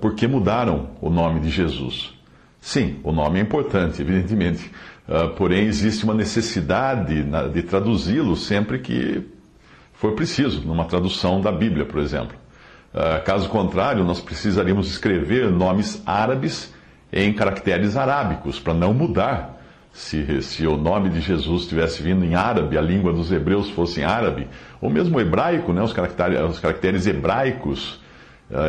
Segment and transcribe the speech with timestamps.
[0.00, 2.14] porque mudaram o nome de Jesus.
[2.60, 4.72] Sim, o nome é importante, evidentemente.
[5.08, 9.22] Ah, porém, existe uma necessidade de traduzi-lo sempre que
[9.94, 12.36] for preciso, numa tradução da Bíblia, por exemplo.
[12.92, 16.74] Ah, caso contrário, nós precisaríamos escrever nomes árabes
[17.12, 19.54] em caracteres arábicos, para não mudar.
[19.92, 24.00] Se, se o nome de Jesus tivesse vindo em árabe, a língua dos hebreus fosse
[24.00, 24.46] em árabe,
[24.80, 28.05] ou mesmo hebraico, né, os, caracteres, os caracteres hebraicos ah,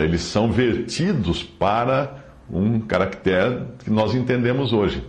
[0.03, 5.03] eles são vertidos para um caractere que nós entendemos hoje.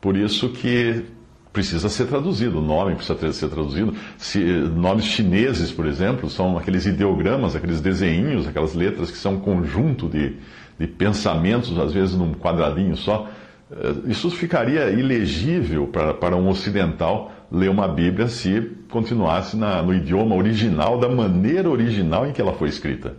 [0.00, 1.04] Por isso que
[1.52, 3.94] precisa ser traduzido, o nome precisa ser traduzido.
[4.16, 9.40] Se, nomes chineses, por exemplo, são aqueles ideogramas, aqueles desenhinhos, aquelas letras que são um
[9.40, 10.36] conjunto de,
[10.78, 13.28] de pensamentos, às vezes num quadradinho só.
[13.70, 19.92] Ah, isso ficaria ilegível para, para um ocidental ler uma Bíblia se continuasse na, no
[19.92, 23.14] idioma original, da maneira original em que ela foi escrita.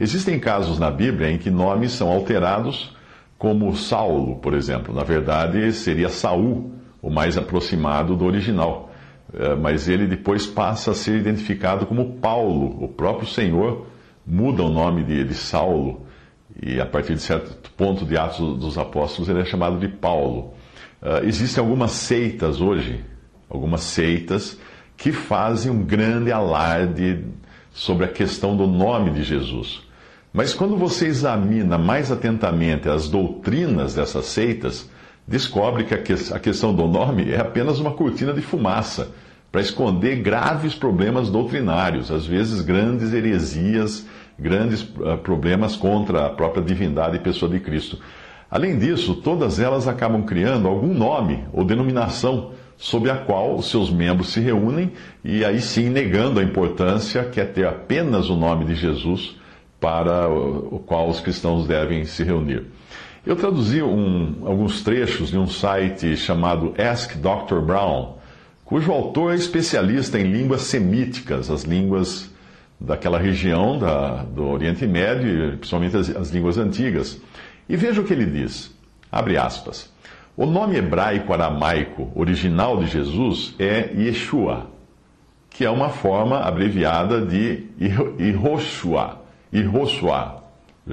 [0.00, 2.94] Existem casos na Bíblia em que nomes são alterados,
[3.38, 4.94] como Saulo, por exemplo.
[4.94, 8.90] Na verdade, seria Saul, o mais aproximado do original.
[9.32, 12.82] Eh, mas ele depois passa a ser identificado como Paulo.
[12.82, 13.86] O próprio Senhor
[14.26, 16.06] muda o nome de, de Saulo
[16.62, 20.54] e a partir de certo ponto de Atos dos Apóstolos ele é chamado de Paulo.
[21.02, 23.04] Uh, existem algumas seitas hoje,
[23.48, 24.58] algumas seitas
[24.96, 27.24] que fazem um grande alarde
[27.76, 29.82] sobre a questão do nome de Jesus.
[30.32, 34.88] Mas quando você examina mais atentamente as doutrinas dessas seitas,
[35.28, 39.12] descobre que a questão do nome é apenas uma cortina de fumaça
[39.52, 44.06] para esconder graves problemas doutrinários, às vezes grandes heresias,
[44.38, 47.98] grandes uh, problemas contra a própria divindade e pessoa de Cristo.
[48.50, 53.90] Além disso, todas elas acabam criando algum nome ou denominação sob a qual os seus
[53.90, 54.92] membros se reúnem
[55.24, 59.36] e aí sim negando a importância que é ter apenas o nome de Jesus
[59.80, 62.64] para o qual os cristãos devem se reunir.
[63.24, 67.60] Eu traduzi um, alguns trechos de um site chamado Ask Dr.
[67.60, 68.14] Brown,
[68.64, 72.30] cujo autor é especialista em línguas semíticas, as línguas
[72.78, 77.20] daquela região da, do Oriente Médio, principalmente as, as línguas antigas.
[77.68, 78.72] E veja o que ele diz.
[79.10, 79.90] Abre aspas.
[80.36, 84.66] O nome hebraico aramaico original de Jesus é Yeshua,
[85.48, 90.42] que é uma forma abreviada de Yehoshua Josuá,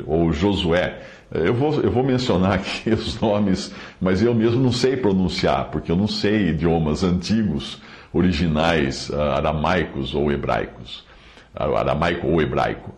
[0.06, 0.98] ou Josué.
[1.30, 5.92] Eu vou, eu vou mencionar aqui os nomes, mas eu mesmo não sei pronunciar, porque
[5.92, 7.82] eu não sei idiomas antigos,
[8.14, 11.04] originais, uh, aramaicos ou hebraicos.
[11.54, 12.96] Uh, aramaico ou hebraico.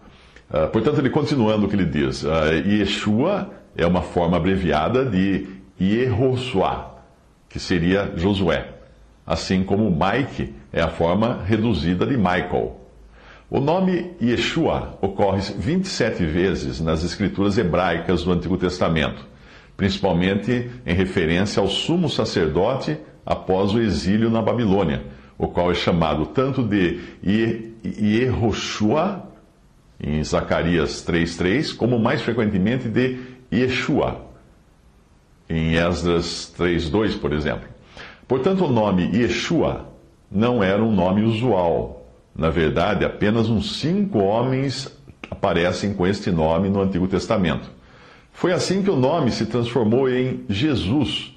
[0.52, 2.24] Uh, portanto, ele continuando o que ele diz,
[2.64, 6.96] Yeshua é uma forma abreviada de Yehosuá,
[7.50, 8.70] que seria Josué.
[9.26, 12.80] Assim como Mike é a forma reduzida de Michael.
[13.50, 19.26] O nome Yeshua ocorre 27 vezes nas escrituras hebraicas do Antigo Testamento,
[19.78, 25.04] principalmente em referência ao sumo sacerdote após o exílio na Babilônia,
[25.38, 27.00] o qual é chamado tanto de
[27.84, 29.24] Yehoshua,
[30.00, 33.18] em Zacarias 3.3, como mais frequentemente de
[33.52, 34.26] Yeshua,
[35.50, 37.68] em Esdras 3.2, por exemplo.
[38.28, 39.90] Portanto, o nome Yeshua
[40.32, 44.94] não era um nome usual na verdade, apenas uns cinco homens
[45.32, 47.72] aparecem com este nome no Antigo Testamento.
[48.34, 51.34] Foi assim que o nome se transformou em Jesus,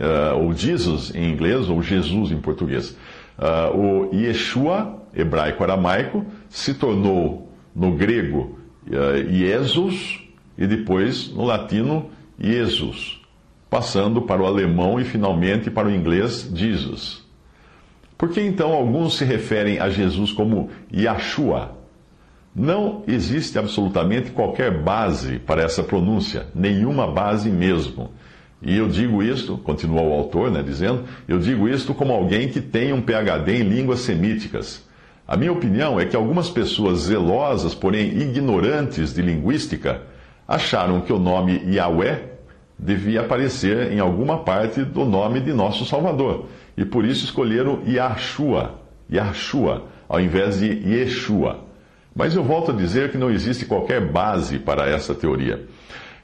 [0.00, 2.96] uh, ou Jesus em inglês, ou Jesus em português.
[3.38, 10.20] Uh, o Yeshua, hebraico-aramaico, se tornou no grego uh, Jesus
[10.56, 12.08] e depois no latino
[12.40, 13.17] Jesus,
[13.70, 17.22] passando para o alemão e finalmente para o inglês Jesus.
[18.16, 21.76] Por que então alguns se referem a Jesus como Yahshua?
[22.54, 28.10] Não existe absolutamente qualquer base para essa pronúncia, nenhuma base mesmo.
[28.60, 32.60] E eu digo isto, continua o autor, né, dizendo, eu digo isto como alguém que
[32.60, 34.84] tem um PhD em línguas semíticas.
[35.26, 40.02] A minha opinião é que algumas pessoas zelosas, porém ignorantes de linguística,
[40.48, 42.37] acharam que o nome Yahweh
[42.78, 46.46] devia aparecer em alguma parte do nome de nosso Salvador.
[46.76, 48.74] E por isso escolheram Yahshua,
[49.12, 51.64] Yahshua, ao invés de Yeshua.
[52.14, 55.66] Mas eu volto a dizer que não existe qualquer base para essa teoria.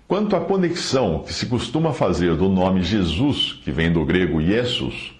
[0.07, 5.15] Quanto à conexão que se costuma fazer do nome Jesus, que vem do grego Jesus,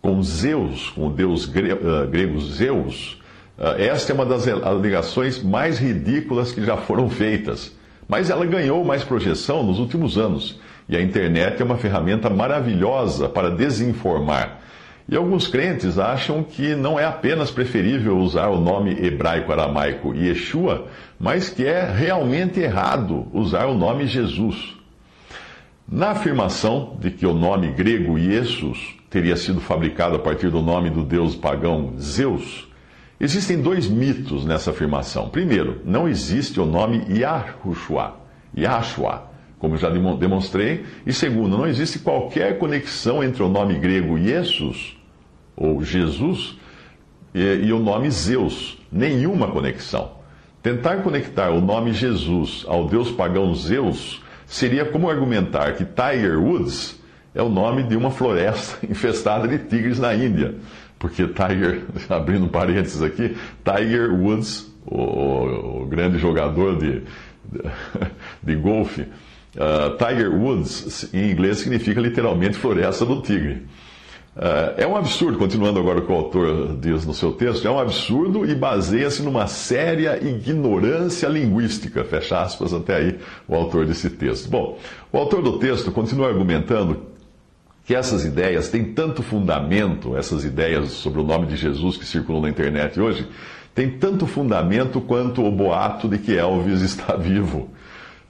[0.00, 3.20] com Zeus, com o deus uh, grego Zeus,
[3.58, 7.76] uh, esta é uma das alegações mais ridículas que já foram feitas.
[8.08, 10.58] Mas ela ganhou mais projeção nos últimos anos.
[10.92, 14.60] E a internet é uma ferramenta maravilhosa para desinformar.
[15.08, 21.48] E alguns crentes acham que não é apenas preferível usar o nome hebraico-aramaico Yeshua, mas
[21.48, 24.76] que é realmente errado usar o nome Jesus.
[25.88, 30.90] Na afirmação de que o nome grego Jesus teria sido fabricado a partir do nome
[30.90, 32.68] do deus pagão Zeus,
[33.18, 35.30] existem dois mitos nessa afirmação.
[35.30, 38.18] Primeiro, não existe o nome Yahushua,
[38.54, 39.31] Yahshua,
[39.62, 40.84] como já demonstrei.
[41.06, 44.96] E segundo, não existe qualquer conexão entre o nome grego Jesus,
[45.54, 46.58] ou Jesus,
[47.32, 48.76] e, e o nome Zeus.
[48.90, 50.14] Nenhuma conexão.
[50.60, 57.00] Tentar conectar o nome Jesus ao deus pagão Zeus seria como argumentar que Tiger Woods
[57.32, 60.56] é o nome de uma floresta infestada de tigres na Índia.
[60.98, 67.02] Porque Tiger, abrindo parênteses aqui, Tiger Woods, o, o grande jogador de,
[67.44, 67.62] de,
[68.42, 69.06] de golfe,
[69.54, 73.66] Uh, Tiger Woods, em inglês, significa literalmente floresta do tigre.
[74.34, 77.70] Uh, é um absurdo, continuando agora o que o autor diz no seu texto, é
[77.70, 84.08] um absurdo e baseia-se numa séria ignorância linguística, fecha aspas até aí o autor desse
[84.08, 84.48] texto.
[84.48, 84.78] Bom,
[85.12, 87.12] o autor do texto continua argumentando
[87.84, 92.40] que essas ideias têm tanto fundamento, essas ideias sobre o nome de Jesus que circulam
[92.40, 93.28] na internet hoje,
[93.74, 97.68] têm tanto fundamento quanto o boato de que Elvis está vivo.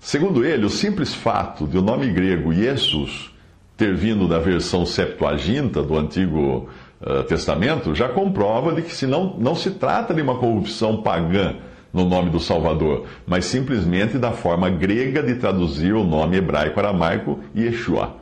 [0.03, 3.31] Segundo ele, o simples fato de o nome grego Jesus
[3.77, 6.69] ter vindo da versão Septuaginta do Antigo
[7.01, 11.55] uh, Testamento já comprova de que se não, não se trata de uma corrupção pagã
[11.93, 18.17] no nome do Salvador, mas simplesmente da forma grega de traduzir o nome hebraico-aramaico Yeshua.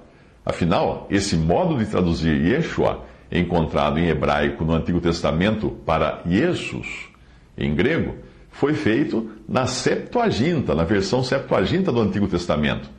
[0.45, 7.09] Afinal, esse modo de traduzir Yeshua, encontrado em hebraico no Antigo Testamento para Jesus,
[7.57, 8.17] em grego,
[8.51, 12.91] foi feito na Septuaginta, na versão Septuaginta do Antigo Testamento,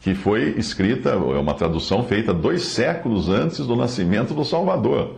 [0.00, 5.16] que foi escrita, é uma tradução feita dois séculos antes do nascimento do Salvador.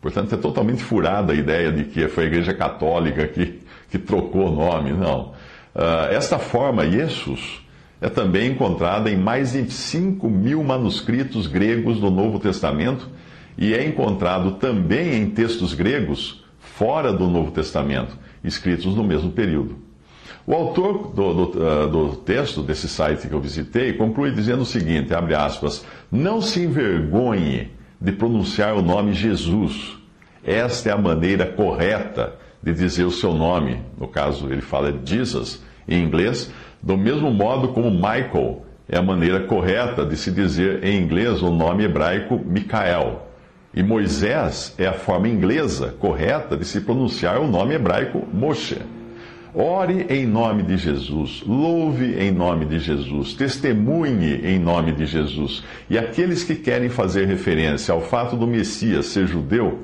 [0.00, 3.60] Portanto, é totalmente furada a ideia de que foi a Igreja Católica que,
[3.90, 4.92] que trocou o nome.
[4.92, 5.32] Não.
[5.74, 7.60] Uh, esta forma, Jesus,
[8.00, 13.08] é também encontrada em mais de 5 mil manuscritos gregos do Novo Testamento
[13.58, 19.76] e é encontrado também em textos gregos fora do Novo Testamento escritos no mesmo período.
[20.46, 24.66] O autor do, do, uh, do, texto desse site que eu visitei conclui dizendo o
[24.66, 27.70] seguinte: abre aspas, não se envergonhe
[28.00, 29.98] de pronunciar o nome Jesus.
[30.42, 33.82] Esta é a maneira correta de dizer o seu nome.
[33.98, 36.50] No caso, ele fala Jesus em inglês,
[36.82, 41.50] do mesmo modo como Michael é a maneira correta de se dizer em inglês o
[41.50, 43.29] nome hebraico Micael.
[43.72, 48.78] E Moisés é a forma inglesa correta de se pronunciar o nome hebraico Moshe.
[49.54, 55.64] Ore em nome de Jesus, louve em nome de Jesus, testemunhe em nome de Jesus.
[55.88, 59.80] E aqueles que querem fazer referência ao fato do Messias ser judeu,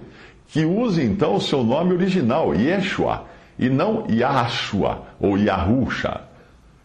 [0.48, 3.24] que use então o seu nome original, Yeshua,
[3.58, 6.20] e não Yahshua ou Yahusha.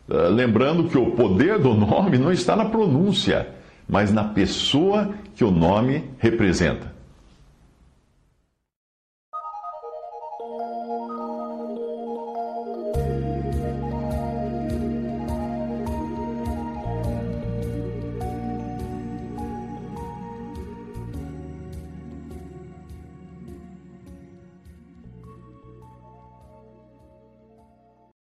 [0.09, 3.47] Ah, lembrando que o poder do nome não está na pronúncia,
[3.87, 6.91] mas na pessoa que o nome representa.